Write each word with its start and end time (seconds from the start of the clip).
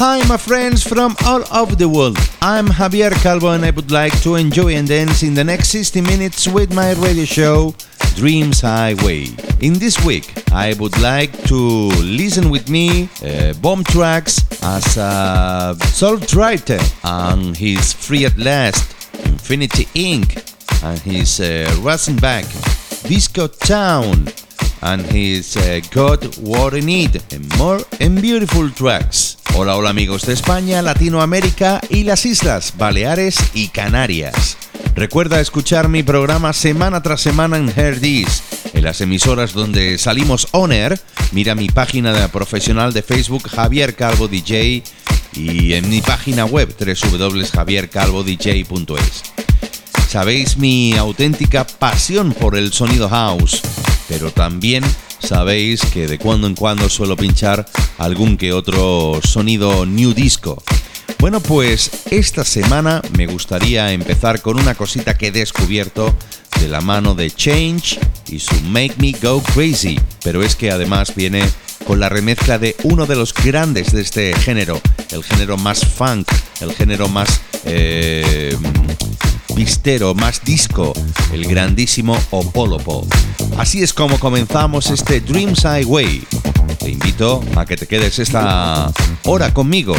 Hi, 0.00 0.24
my 0.28 0.36
friends 0.36 0.86
from 0.86 1.16
all 1.26 1.42
over 1.52 1.74
the 1.74 1.88
world. 1.88 2.16
I'm 2.40 2.66
Javier 2.68 3.10
Calvo, 3.20 3.50
and 3.50 3.64
I 3.64 3.70
would 3.70 3.90
like 3.90 4.14
to 4.22 4.36
enjoy 4.36 4.76
and 4.76 4.86
dance 4.86 5.24
in 5.24 5.34
the 5.34 5.42
next 5.42 5.70
60 5.70 6.02
minutes 6.02 6.46
with 6.46 6.72
my 6.72 6.92
radio 6.92 7.24
show, 7.24 7.74
Dreams 8.14 8.60
Highway. 8.60 9.26
In 9.60 9.72
this 9.72 9.98
week, 10.04 10.32
I 10.52 10.74
would 10.78 10.96
like 11.00 11.32
to 11.48 11.88
listen 11.98 12.48
with 12.48 12.70
me 12.70 13.08
uh, 13.24 13.54
bomb 13.54 13.82
tracks 13.82 14.38
as 14.62 14.96
a 14.96 15.76
Solve 15.86 16.32
Writer 16.32 16.78
and 17.02 17.56
his 17.56 17.92
Free 17.92 18.24
at 18.24 18.38
Last, 18.38 18.94
Infinity 19.26 19.86
Inc., 19.96 20.30
and 20.84 21.00
his 21.00 21.40
uh, 21.40 22.20
Back, 22.20 22.44
Disco 23.02 23.48
Town, 23.48 24.28
and 24.82 25.02
his 25.06 25.56
uh, 25.56 25.80
God 25.90 26.38
What 26.38 26.74
I 26.74 26.78
Need, 26.78 27.20
and 27.32 27.58
more 27.58 27.80
and 27.98 28.22
beautiful 28.22 28.70
tracks. 28.70 29.37
Hola, 29.60 29.76
hola 29.76 29.90
amigos 29.90 30.24
de 30.24 30.34
España, 30.34 30.82
Latinoamérica 30.82 31.80
y 31.90 32.04
las 32.04 32.26
Islas 32.26 32.74
Baleares 32.78 33.40
y 33.54 33.70
Canarias. 33.70 34.56
Recuerda 34.94 35.40
escuchar 35.40 35.88
mi 35.88 36.04
programa 36.04 36.52
semana 36.52 37.02
tras 37.02 37.22
semana 37.22 37.56
en 37.56 37.68
Herdis, 37.68 38.44
en 38.72 38.84
las 38.84 39.00
emisoras 39.00 39.54
donde 39.54 39.98
salimos 39.98 40.46
on 40.52 40.70
air. 40.70 41.00
Mira 41.32 41.56
mi 41.56 41.68
página 41.68 42.12
de 42.12 42.28
profesional 42.28 42.92
de 42.92 43.02
Facebook 43.02 43.48
Javier 43.48 43.96
Calvo 43.96 44.28
DJ 44.28 44.84
y 45.32 45.72
en 45.72 45.90
mi 45.90 46.02
página 46.02 46.44
web 46.44 46.72
www.javiercalvodj.es. 46.78 49.22
Sabéis 50.08 50.56
mi 50.56 50.94
auténtica 50.94 51.66
pasión 51.66 52.32
por 52.32 52.56
el 52.56 52.72
sonido 52.72 53.08
house, 53.08 53.60
pero 54.08 54.30
también 54.30 54.84
sabéis 55.20 55.80
que 55.92 56.06
de 56.06 56.18
cuando 56.18 56.46
en 56.46 56.54
cuando 56.54 56.88
suelo 56.88 57.16
pinchar 57.16 57.66
algún 57.98 58.36
que 58.36 58.52
otro 58.52 59.20
sonido 59.22 59.86
new 59.86 60.12
disco. 60.12 60.62
Bueno, 61.18 61.40
pues 61.40 61.90
esta 62.10 62.44
semana 62.44 63.02
me 63.16 63.26
gustaría 63.26 63.92
empezar 63.92 64.40
con 64.40 64.58
una 64.58 64.74
cosita 64.74 65.18
que 65.18 65.28
he 65.28 65.32
descubierto 65.32 66.14
de 66.60 66.68
la 66.68 66.80
mano 66.80 67.14
de 67.14 67.30
Change 67.30 67.98
y 68.28 68.38
su 68.38 68.54
Make 68.62 68.94
Me 68.98 69.12
Go 69.20 69.42
Crazy, 69.42 69.98
pero 70.22 70.42
es 70.42 70.54
que 70.54 70.70
además 70.70 71.14
viene 71.14 71.42
con 71.86 72.00
la 72.00 72.08
remezcla 72.08 72.58
de 72.58 72.76
uno 72.84 73.06
de 73.06 73.16
los 73.16 73.34
grandes 73.34 73.92
de 73.92 74.02
este 74.02 74.34
género, 74.36 74.80
el 75.10 75.24
género 75.24 75.56
más 75.56 75.84
funk, 75.86 76.28
el 76.60 76.72
género 76.74 77.08
más 77.08 77.40
eh, 77.64 78.56
vistero, 79.58 80.14
más 80.14 80.44
disco, 80.44 80.92
el 81.32 81.44
grandísimo 81.44 82.16
Opolopo. 82.30 83.04
Así 83.56 83.82
es 83.82 83.92
como 83.92 84.20
comenzamos 84.20 84.88
este 84.88 85.20
Dreams 85.20 85.64
Highway. 85.64 86.22
Te 86.78 86.90
invito 86.90 87.42
a 87.56 87.66
que 87.66 87.76
te 87.76 87.88
quedes 87.88 88.20
esta 88.20 88.92
hora 89.24 89.52
conmigo, 89.52 89.96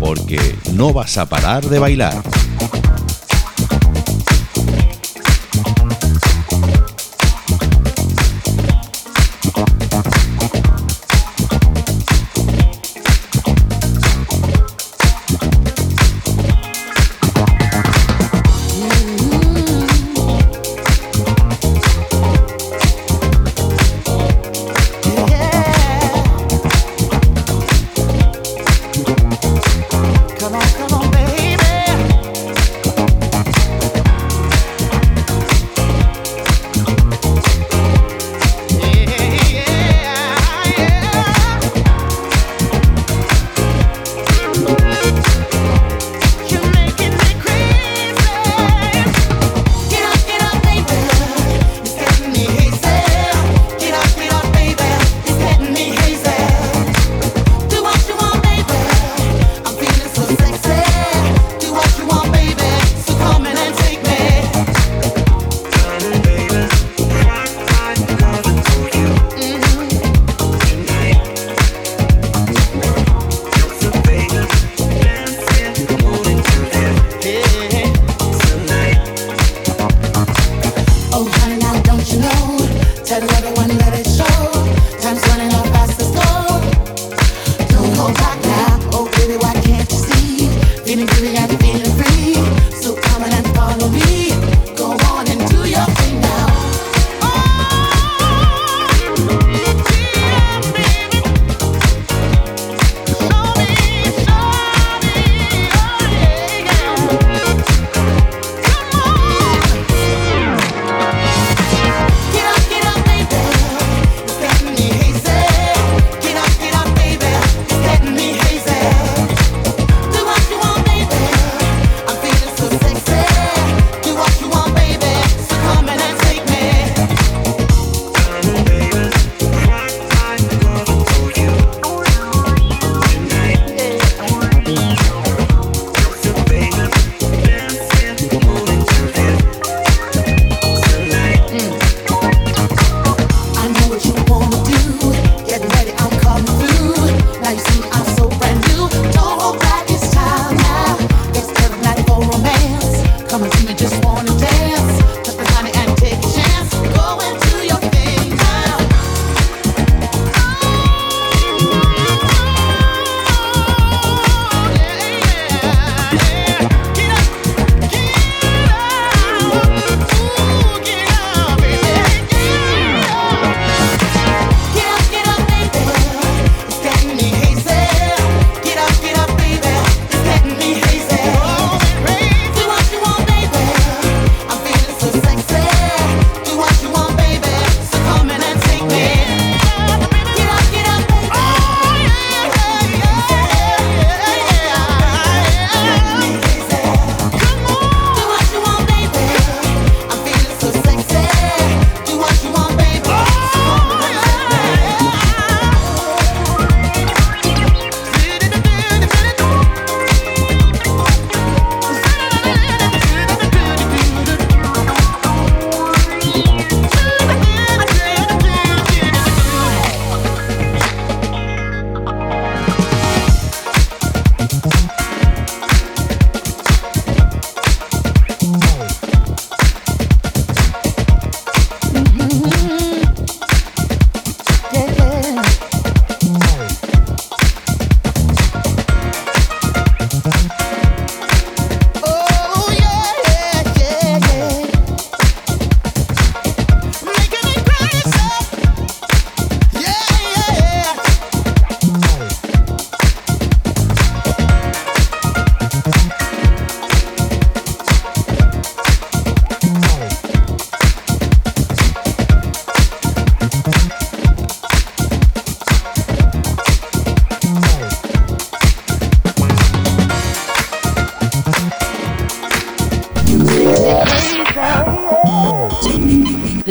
porque 0.00 0.56
no 0.72 0.94
vas 0.94 1.18
a 1.18 1.28
parar 1.28 1.68
de 1.68 1.78
bailar. 1.78 2.22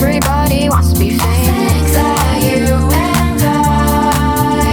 Everybody 0.00 0.68
wants 0.68 0.92
to 0.92 0.98
be 1.00 1.10
famous. 1.10 1.90
You 2.38 2.70
and 2.70 3.42
I 3.42 4.70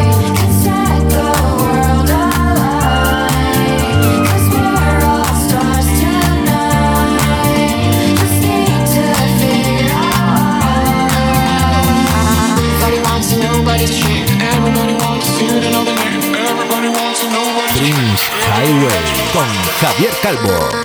set 0.61 1.01
the 1.09 1.33
world 1.57 2.09
we're 4.53 5.01
all 5.01 5.25
stars 5.33 5.87
tonight. 5.97 7.73
Just 8.21 8.37
need 8.45 8.85
to 8.93 9.05
figure 9.41 9.97
out. 9.97 11.09
Everybody 12.61 12.99
wants 13.01 13.27
to. 13.33 13.41
Everybody 14.45 14.93
wants 14.93 15.27
to. 15.39 15.45
Everybody 16.37 16.89
wants 16.89 17.19
to 17.21 17.27
Dreams 17.73 18.21
Highway 18.53 19.01
Javier 19.81 20.13
Calvo. 20.21 20.84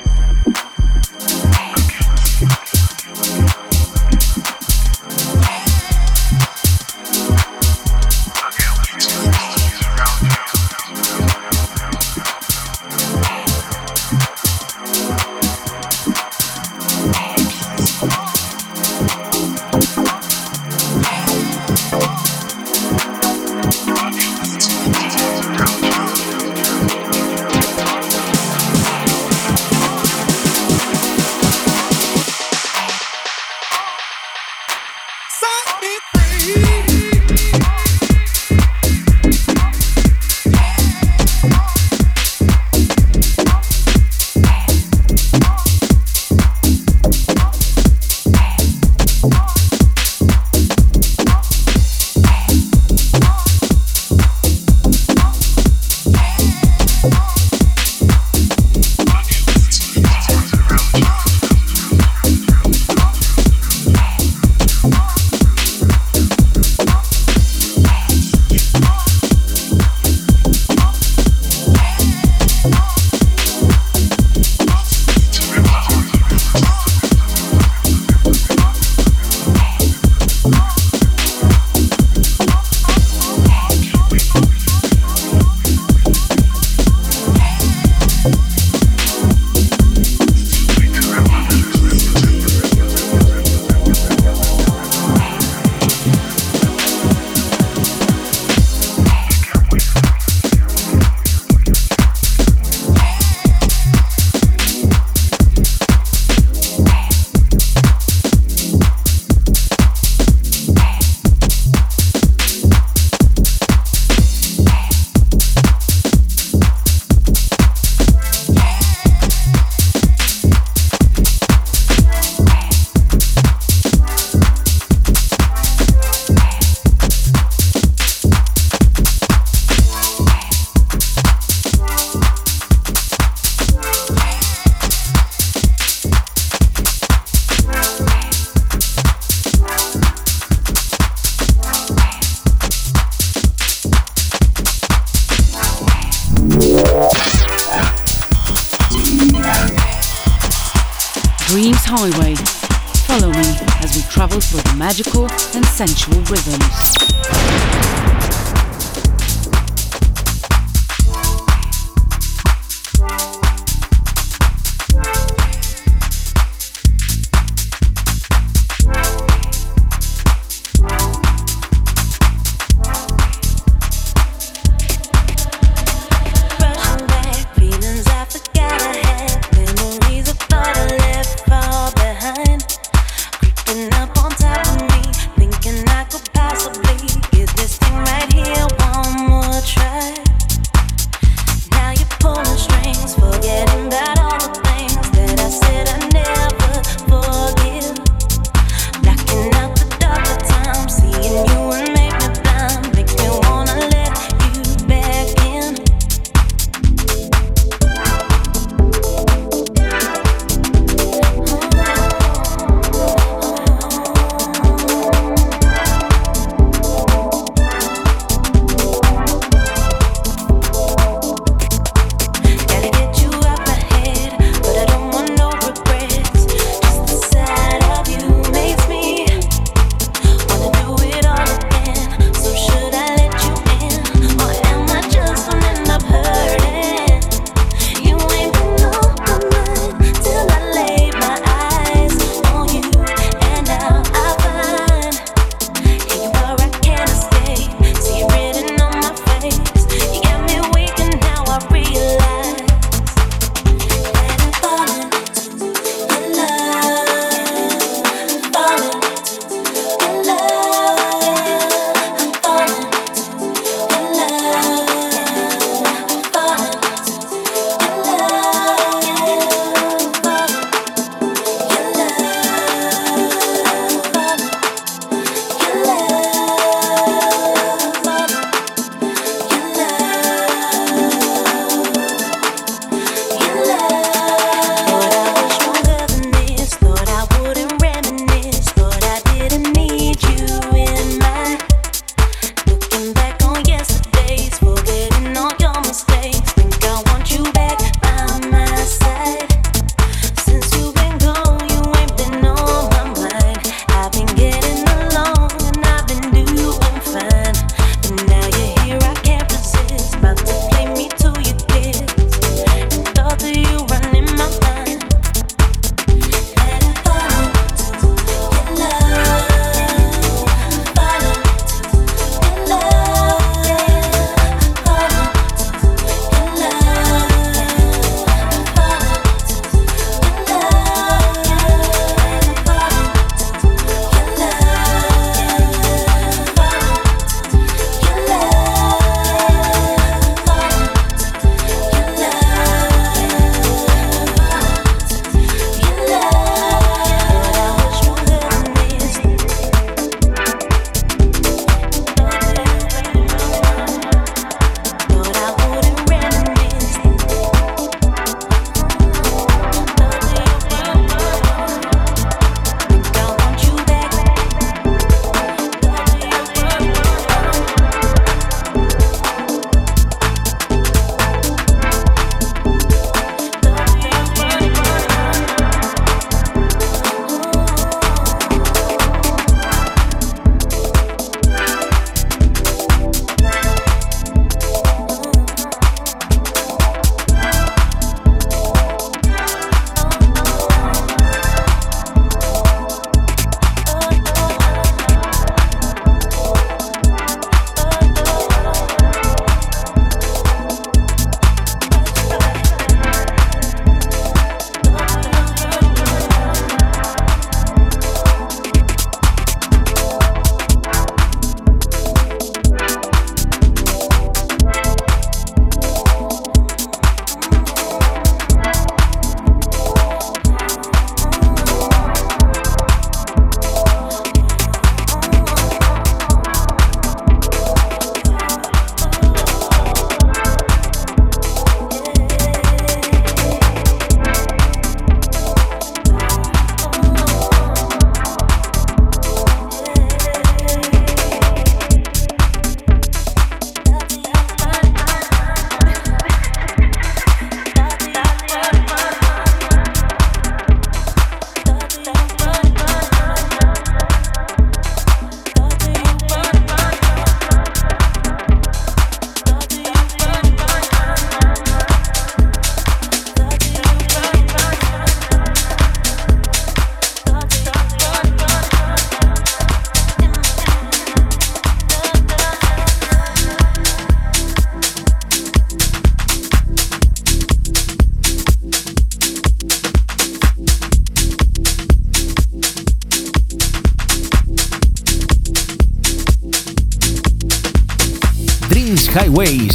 Sensual 155.91 156.21
rhythms. 156.31 157.90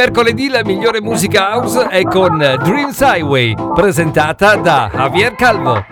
Mercoledì 0.00 0.48
la 0.48 0.62
migliore 0.64 1.02
musica 1.02 1.54
house 1.54 1.86
è 1.88 2.02
con 2.04 2.38
Dreams 2.38 3.00
Highway, 3.00 3.54
presentata 3.74 4.56
da 4.56 4.90
Javier 4.90 5.34
Calvo. 5.34 5.84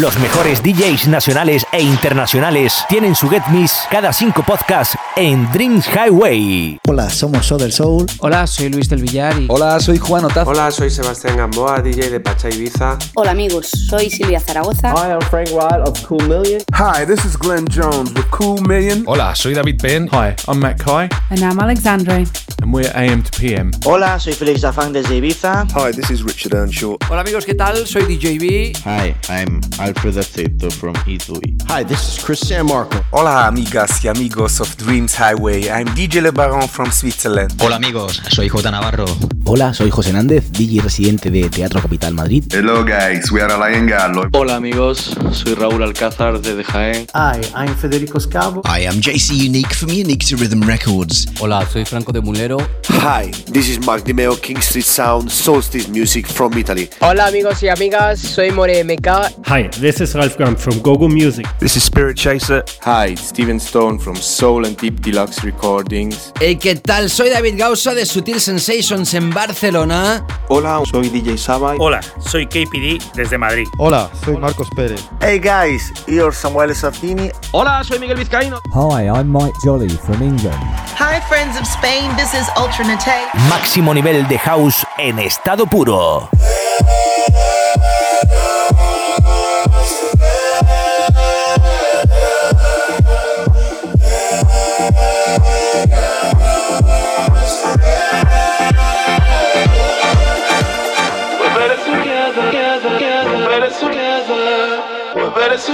Los 0.00 0.16
mejores 0.20 0.62
DJs 0.62 1.08
nacionales 1.08 1.66
e 1.72 1.82
internacionales 1.82 2.84
tienen 2.88 3.16
su 3.16 3.28
Get 3.28 3.42
Miss 3.48 3.82
cada 3.90 4.12
cinco 4.12 4.44
podcasts 4.44 4.96
en 5.16 5.50
Dreams 5.50 5.88
Highway. 5.88 6.78
Hola, 6.86 7.10
somos 7.10 7.46
Soder 7.46 7.72
Soul. 7.72 8.06
Hola, 8.20 8.46
soy 8.46 8.68
Luis 8.68 8.88
del 8.88 9.02
Villar. 9.02 9.34
Hola, 9.48 9.80
soy 9.80 9.98
Juan 9.98 10.24
Otaz. 10.24 10.46
Hola, 10.46 10.70
soy 10.70 10.90
Sebastián 10.90 11.36
Gamboa, 11.38 11.82
DJ 11.82 12.10
de 12.10 12.20
Pacha 12.20 12.48
Ibiza. 12.48 12.96
Hola 13.14 13.32
amigos, 13.32 13.66
soy 13.66 14.08
Silvia 14.08 14.38
Zaragoza. 14.38 14.92
Hi, 14.92 15.14
I'm 15.14 15.20
Frank 15.22 15.48
Wild 15.50 15.88
of 15.88 16.00
Cool 16.06 16.22
Million. 16.28 16.62
Hi, 16.74 17.04
this 17.04 17.24
is 17.24 17.36
Glenn 17.36 17.66
Jones 17.66 18.12
with 18.14 18.30
Cool 18.30 18.62
Million. 18.68 19.02
Hola, 19.04 19.34
soy 19.34 19.54
David 19.54 19.80
Penn. 19.82 20.08
Hi, 20.12 20.36
I'm 20.46 20.60
Matt 20.60 20.78
Kai. 20.78 21.08
And 21.30 21.40
I'm 21.42 21.58
Alexandre. 21.58 22.24
And 22.62 22.72
we're 22.72 22.92
AM 22.94 23.24
to 23.24 23.30
PM. 23.40 23.72
Hola, 23.84 24.20
soy 24.20 24.32
Felix 24.32 24.60
Zafang 24.60 24.92
desde 24.92 25.16
Ibiza. 25.16 25.66
Hi, 25.74 25.90
this 25.90 26.08
is 26.10 26.22
Richard 26.22 26.54
Earnshaw. 26.54 26.96
Hola 27.10 27.22
amigos, 27.22 27.44
¿qué 27.44 27.54
tal? 27.54 27.84
Soy 27.84 28.02
DJB. 28.02 28.76
Hi, 28.84 29.14
I'm 29.28 29.60
Alfred 29.88 30.16
Aceto 30.16 30.70
from 30.70 30.94
Italy. 31.06 31.56
Hi, 31.68 31.82
this 31.82 32.18
is 32.18 32.22
Chris 32.22 32.40
San 32.40 32.66
Marco. 32.66 33.02
Hola 33.10 33.46
amigas 33.46 34.04
y 34.04 34.08
amigos 34.08 34.60
of 34.60 34.76
Dreams 34.76 35.14
Highway. 35.14 35.70
I'm 35.70 35.86
DJ 35.94 36.20
Le 36.20 36.30
Baron 36.30 36.68
from 36.68 36.92
Switzerland. 36.92 37.54
Hola 37.58 37.76
amigos, 37.76 38.20
soy 38.28 38.48
J 38.48 38.70
Navarro. 38.70 39.06
Hola, 39.50 39.72
soy 39.72 39.88
José 39.88 40.12
Nández, 40.12 40.52
DJ 40.52 40.82
residente 40.82 41.30
de 41.30 41.48
Teatro 41.48 41.80
Capital 41.80 42.12
Madrid. 42.12 42.44
Hello 42.52 42.84
guys, 42.84 43.32
we 43.32 43.40
are 43.40 43.50
Alain 43.50 43.86
Gallo. 43.86 44.28
Hola 44.34 44.56
amigos, 44.56 45.16
soy 45.32 45.54
Raúl 45.54 45.82
Alcázar 45.82 46.38
de 46.42 46.62
Jaén. 46.62 47.06
Hi, 47.14 47.40
I'm 47.56 47.74
Federico 47.74 48.20
Scavo. 48.20 48.60
I 48.66 48.84
am 48.86 49.00
JC 49.00 49.46
Unique 49.46 49.72
from 49.72 49.88
Unique 49.88 50.22
to 50.26 50.36
Rhythm 50.36 50.60
Records. 50.60 51.26
Hola, 51.40 51.64
soy 51.64 51.86
Franco 51.86 52.12
de 52.12 52.20
Mulero. 52.20 52.58
Hi, 52.90 53.30
this 53.50 53.70
is 53.70 53.78
Mark 53.86 54.04
Dimeo, 54.04 54.36
King 54.36 54.60
Street 54.60 54.84
Sound, 54.84 55.30
Solstice 55.30 55.88
Music 55.88 56.26
from 56.26 56.52
Italy. 56.58 56.90
Hola 57.00 57.28
amigos 57.28 57.62
y 57.62 57.68
amigas, 57.68 58.20
soy 58.20 58.50
More 58.50 58.84
MK. 58.84 59.32
Hi, 59.46 59.70
this 59.80 60.00
is 60.00 60.14
Ralph 60.14 60.36
Graham 60.36 60.56
from 60.56 60.80
Gogo 60.80 61.08
Music. 61.08 61.46
This 61.58 61.76
is 61.76 61.84
Spirit 61.84 62.16
Chaser. 62.16 62.64
Hi, 62.82 63.14
Steven 63.14 63.60
Stone 63.60 63.98
from 63.98 64.16
Soul 64.16 64.66
and 64.66 64.76
Deep 64.76 65.00
Deluxe 65.00 65.44
Recordings. 65.44 66.32
Hey, 66.40 66.56
¿qué 66.56 66.74
tal? 66.76 67.08
Soy 67.08 67.28
David 67.30 67.58
Gausa 67.58 67.94
de 67.94 68.04
Sutil 68.04 68.40
Sensations 68.40 69.14
en 69.14 69.30
Barcelona. 69.30 70.26
Hola, 70.48 70.82
soy 70.90 71.08
DJ 71.08 71.38
Saba. 71.38 71.74
Hola, 71.78 72.00
soy 72.20 72.46
KPD 72.46 72.98
desde 73.14 73.38
Madrid. 73.38 73.66
Hola, 73.78 74.10
soy 74.24 74.36
Marcos 74.36 74.68
Pérez. 74.74 75.00
Hey 75.20 75.38
guys, 75.38 75.92
you're 76.06 76.32
Samuel 76.32 76.74
Sartini. 76.74 77.30
Hola, 77.52 77.84
soy 77.84 77.98
Miguel 77.98 78.16
Vizcaíno. 78.16 78.60
Hi, 78.74 79.08
I'm 79.08 79.28
Mike 79.28 79.54
Jolly 79.64 79.88
from 79.88 80.22
England. 80.22 80.58
Hi 80.96 81.20
friends 81.28 81.56
of 81.58 81.66
Spain, 81.66 82.14
this 82.16 82.34
is 82.34 82.48
Ultra 82.56 82.84
Nate. 82.84 83.28
Máximo 83.48 83.94
nivel 83.94 84.26
de 84.28 84.38
house 84.38 84.84
en 84.98 85.18
estado 85.18 85.66
puro. 85.66 86.28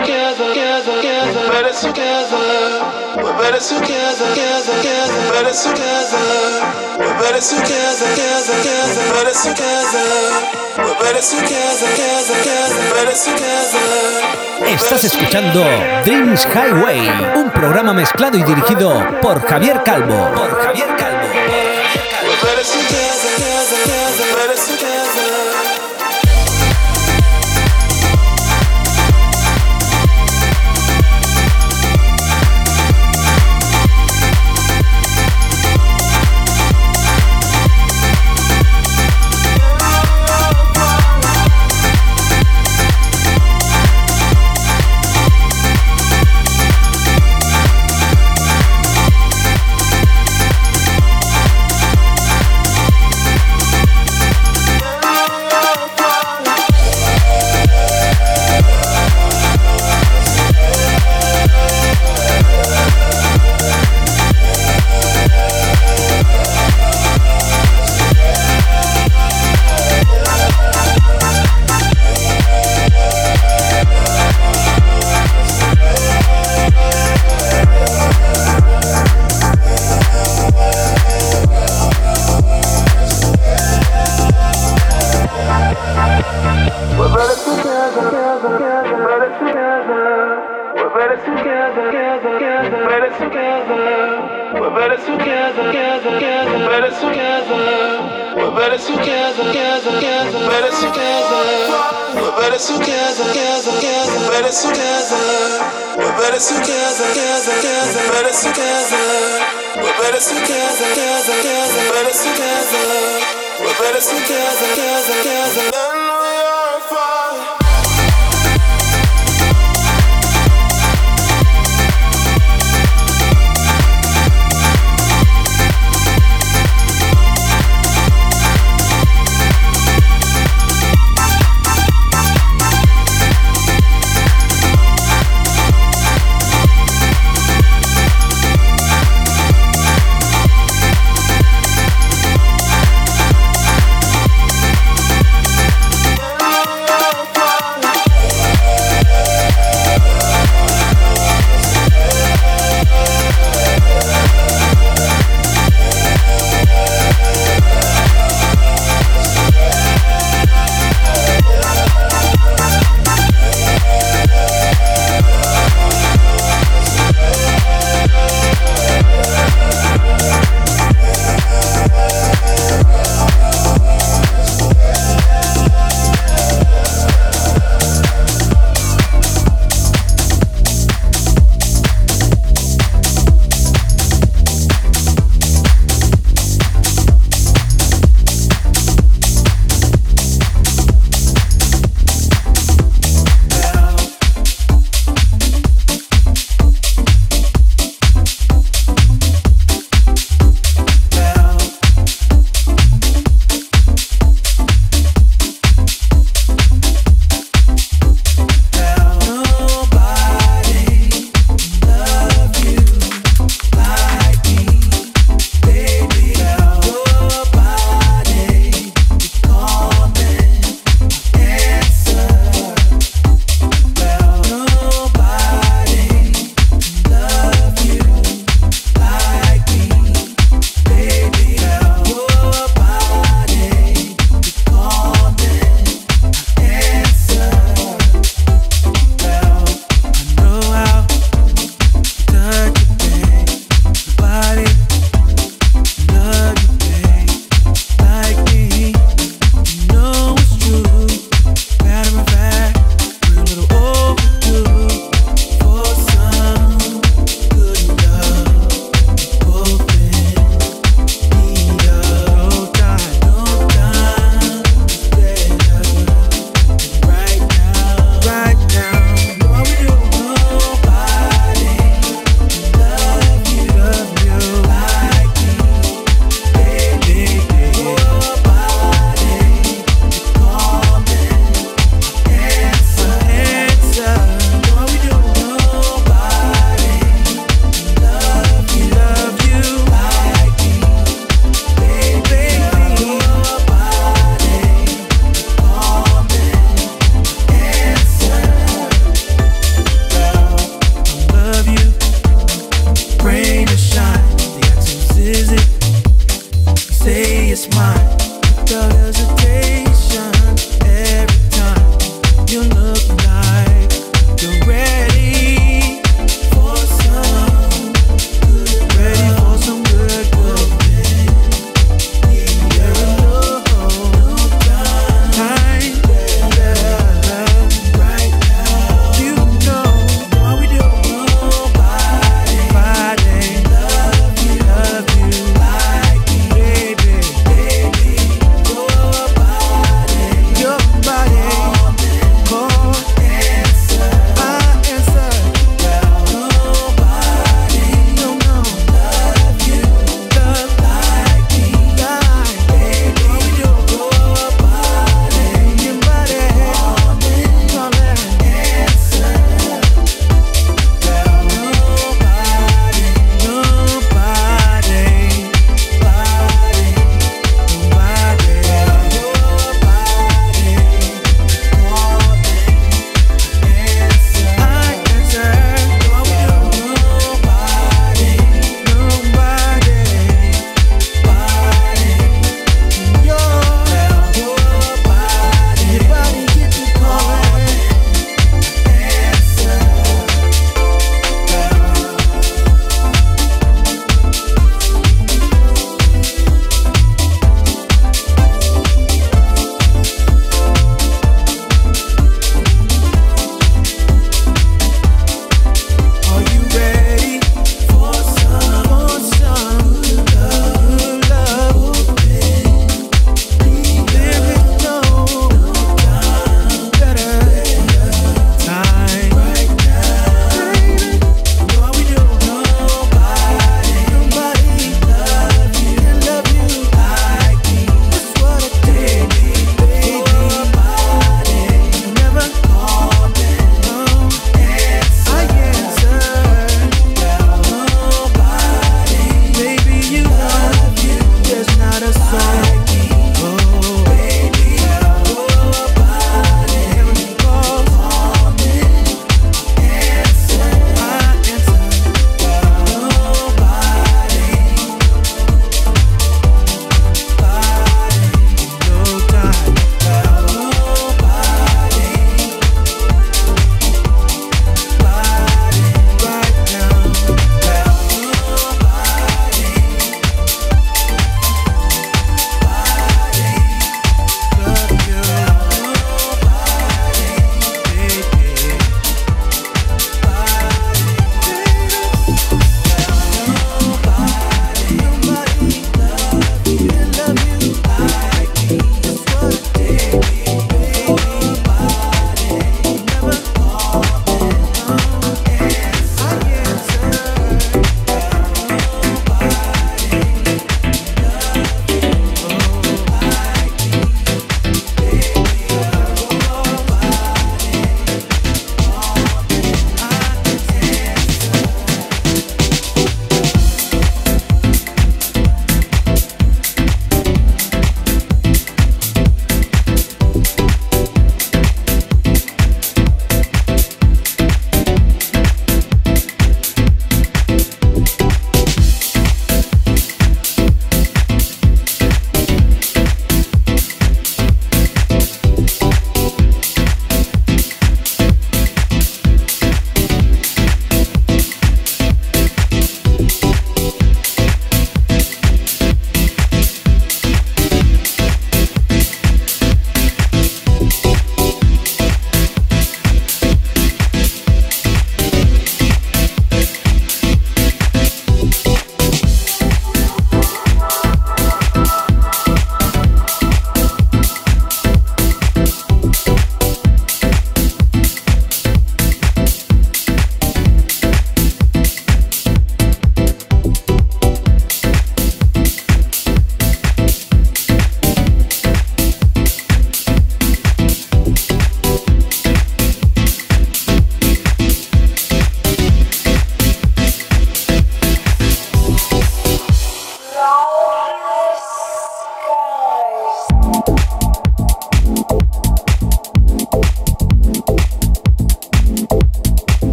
Together, 0.00 0.52
together, 0.54 1.72
together. 1.80 2.30
Estás 14.66 15.04
escuchando 15.04 15.64
Dreams 16.04 16.46
Highway, 16.46 17.08
un 17.36 17.50
programa 17.50 17.92
mezclado 17.92 18.38
y 18.38 18.42
dirigido 18.42 19.04
por 19.20 19.42
Javier 19.46 19.82
Calvo. 19.84 20.30
Por 20.34 20.62
Javier 20.62 20.88
Calvo. 20.96 21.10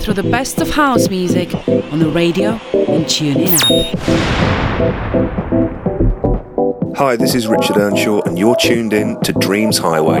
Through 0.00 0.14
the 0.14 0.22
best 0.22 0.60
of 0.60 0.70
house 0.70 1.10
music 1.10 1.54
on 1.68 1.98
the 1.98 2.08
radio 2.08 2.52
and 2.72 3.04
TuneIn 3.04 3.52
app. 3.52 3.68
Hi, 6.96 7.16
this 7.16 7.34
is 7.34 7.46
Richard 7.46 7.76
Earnshaw, 7.76 8.22
and 8.22 8.38
you're 8.38 8.56
tuned 8.56 8.94
in 8.94 9.20
to 9.20 9.32
Dreams 9.32 9.76
Highway. 9.78 10.20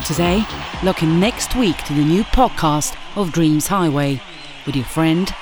For 0.00 0.06
today. 0.06 0.44
Looking 0.82 1.20
next 1.20 1.54
week 1.56 1.76
to 1.84 1.94
the 1.94 2.04
new 2.04 2.24
podcast 2.24 2.96
of 3.16 3.32
Dreams 3.32 3.66
Highway 3.66 4.20
with 4.64 4.76
your 4.76 4.84
friend 4.84 5.32